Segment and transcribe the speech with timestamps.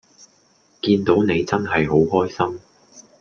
[0.81, 2.59] 見到你真係好開心